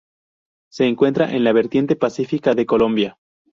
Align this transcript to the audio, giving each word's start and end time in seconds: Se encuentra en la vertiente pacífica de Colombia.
Se 0.71 0.85
encuentra 0.87 1.31
en 1.31 1.43
la 1.43 1.53
vertiente 1.53 1.95
pacífica 1.95 2.55
de 2.55 2.65
Colombia. 2.65 3.19